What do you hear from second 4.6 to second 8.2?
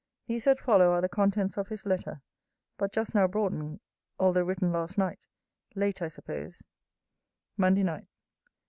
last night late I suppose. MONDAY NIGHT.